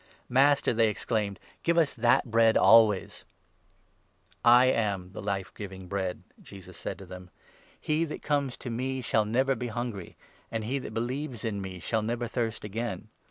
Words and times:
"Master," 0.29 0.73
they 0.73 0.89
exclaimed," 0.89 1.39
give 1.61 1.77
us 1.77 1.93
that 1.93 2.31
Bread 2.31 2.57
always!" 2.57 3.23
34 4.41 4.41
"I 4.53 4.65
am 4.65 5.11
the 5.11 5.21
Life 5.21 5.53
giving 5.53 5.87
Bread," 5.87 6.23
Jesus 6.41 6.75
said 6.75 6.97
to 6.97 7.05
them; 7.05 7.29
"he 7.79 7.99
35 8.03 8.09
that 8.09 8.27
comes 8.27 8.57
to 8.57 8.71
me 8.71 9.01
shall 9.01 9.25
never 9.25 9.53
be 9.53 9.67
hungry, 9.67 10.17
and 10.49 10.63
he 10.63 10.79
that 10.79 10.95
believes 10.95 11.45
in 11.45 11.61
me 11.61 11.77
shall 11.77 12.01
never 12.01 12.27
thirst 12.27 12.63
again. 12.63 13.09